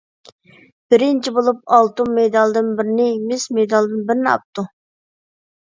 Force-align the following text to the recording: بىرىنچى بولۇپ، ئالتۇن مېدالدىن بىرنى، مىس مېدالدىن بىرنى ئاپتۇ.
بىرىنچى 0.93 1.33
بولۇپ، 1.35 1.59
ئالتۇن 1.77 2.17
مېدالدىن 2.21 2.73
بىرنى، 2.81 3.07
مىس 3.29 3.47
مېدالدىن 3.61 4.05
بىرنى 4.11 4.35
ئاپتۇ. 4.35 4.69